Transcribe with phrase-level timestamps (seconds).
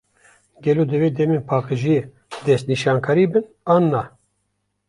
[0.63, 2.01] Gelo, divê demên paqijiyê
[2.45, 4.01] destnîşankirî bin, an na?